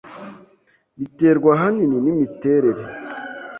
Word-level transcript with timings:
Biterwa 0.99 1.49
ahanini 1.55 1.97
nimiterere. 2.03 2.83